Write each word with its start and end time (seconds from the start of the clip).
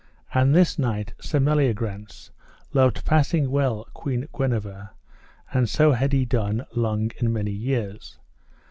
And 0.33 0.55
this 0.55 0.79
knight, 0.79 1.13
Sir 1.21 1.39
Meliagrance, 1.39 2.31
loved 2.73 3.05
passing 3.05 3.51
well 3.51 3.87
Queen 3.93 4.27
Guenever, 4.35 4.89
and 5.53 5.69
so 5.69 5.91
had 5.91 6.11
he 6.11 6.25
done 6.25 6.65
long 6.73 7.11
and 7.19 7.31
many 7.31 7.51
years. 7.51 8.17